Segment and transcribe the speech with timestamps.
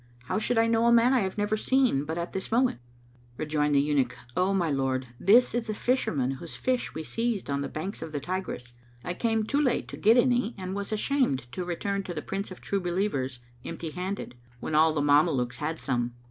[0.23, 2.79] How should I know a man I have never seen but at this moment?"
[3.37, 7.61] Rejoined the Eunuch, "O my lord, this is the Fisherman whose fish we seized on
[7.61, 8.73] the banks of the Tigris.
[9.05, 12.49] I came too late to get any and was ashamed to return to the Prince
[12.49, 16.15] of True Believers, empty handed, when all the Mamelukes had some.